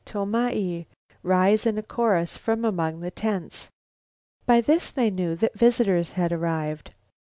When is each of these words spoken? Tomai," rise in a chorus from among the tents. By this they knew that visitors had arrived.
Tomai," 0.03 0.87
rise 1.21 1.67
in 1.67 1.77
a 1.77 1.83
chorus 1.83 2.35
from 2.35 2.65
among 2.65 3.01
the 3.01 3.11
tents. 3.11 3.69
By 4.47 4.59
this 4.59 4.91
they 4.91 5.11
knew 5.11 5.35
that 5.35 5.53
visitors 5.55 6.13
had 6.13 6.31
arrived. 6.31 6.91